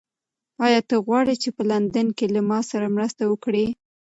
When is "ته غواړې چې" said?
0.89-1.49